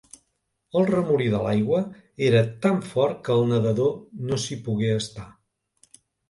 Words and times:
El 0.79 0.85
remolí 0.85 1.27
de 1.33 1.41
l'aigua 1.47 1.81
era 2.29 2.41
tan 2.63 2.79
fort 2.95 3.21
que 3.29 3.35
el 3.37 3.45
nedador 3.53 3.93
no 4.31 4.41
s'hi 4.47 4.59
pogué 4.71 4.91
estar. 5.03 5.29